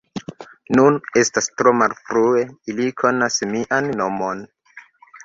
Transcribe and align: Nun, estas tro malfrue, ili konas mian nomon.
Nun, 0.77 0.95
estas 1.21 1.49
tro 1.61 1.73
malfrue, 1.81 2.41
ili 2.75 2.87
konas 3.03 3.37
mian 3.53 3.91
nomon. 4.01 4.43